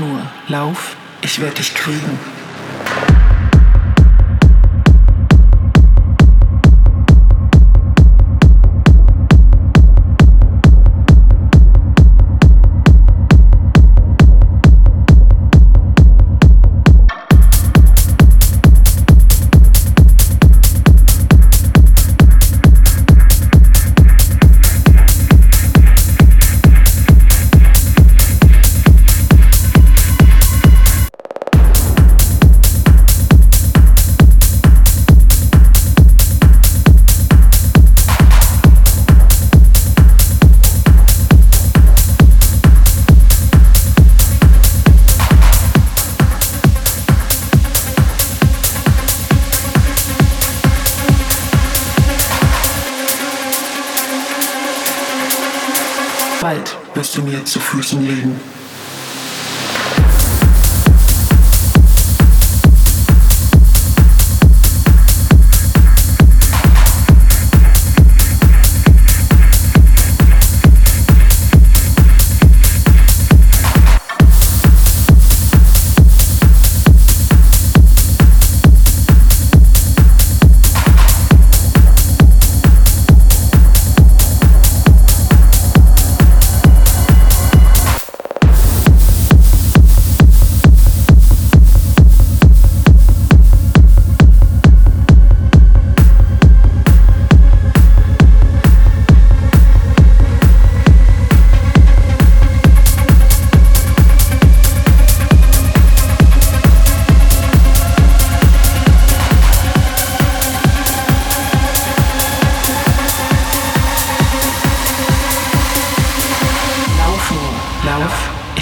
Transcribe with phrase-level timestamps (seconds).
[0.00, 2.18] Nur, lauf, ich werde dich kriegen.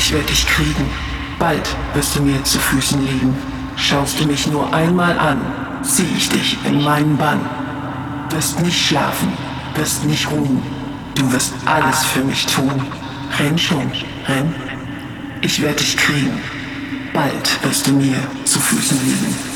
[0.09, 0.91] Ich werde dich kriegen.
[1.39, 3.37] Bald wirst du mir zu Füßen liegen.
[3.77, 5.39] Schaust du mich nur einmal an,
[5.83, 7.41] zieh ich dich in meinen Bann.
[8.31, 9.31] Wirst nicht schlafen,
[9.75, 10.63] wirst nicht ruhen.
[11.15, 12.87] Du wirst alles für mich tun.
[13.39, 13.93] Renn schon,
[14.27, 14.55] renn.
[15.43, 16.41] Ich werde dich kriegen.
[17.13, 19.48] Bald wirst du mir zu Füßen liegen.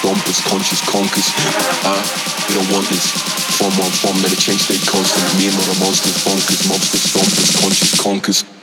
[0.00, 1.28] stompers, conscious conkers.
[1.84, 2.00] Ah,
[2.48, 3.12] they don't want this.
[3.60, 5.20] Form on form, let it change, stay constant.
[5.36, 8.59] Me and my monster, bonkers, mobster, stompers, conscious conkers.